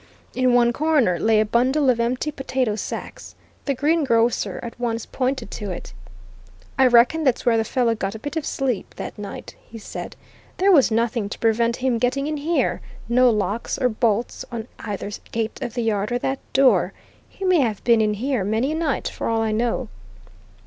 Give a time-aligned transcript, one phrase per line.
[0.33, 5.51] In one corner lay a bundle of empty potato sacks the greengrocer at once pointed
[5.51, 5.93] to it.
[6.75, 9.77] "I reckon that's where the fellow got a bit of a sleep that night," he
[9.77, 10.15] said.
[10.57, 15.11] "There was nothing to prevent him getting in here no locks or bolts on either
[15.31, 16.93] gate of the yard or that door.
[17.29, 19.87] He may have been in here many a night, for all I know."